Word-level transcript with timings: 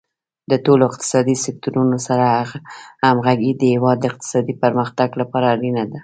د 0.51 0.53
ټولو 0.65 0.83
اقتصادي 0.89 1.35
سکتورونو 1.45 1.97
سره 2.07 2.25
همغږي 3.07 3.51
د 3.55 3.61
هیواد 3.73 3.97
د 3.99 4.05
اقتصادي 4.11 4.53
پرمختګ 4.63 5.09
لپاره 5.21 5.45
اړینه 5.55 5.83
ده. 5.91 5.99